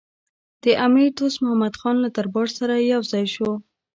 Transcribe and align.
د 0.63 0.65
امیر 0.85 1.09
دوست 1.19 1.37
محمدخان 1.45 1.95
له 2.03 2.09
دربار 2.15 2.47
سره 2.57 2.73
یو 2.91 3.01
ځای 3.11 3.25
شو. 3.35 3.49